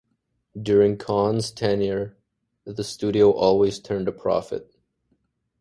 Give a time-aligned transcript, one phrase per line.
[0.59, 2.17] During Cohn's tenure,
[2.65, 4.73] the studio always turned a profit.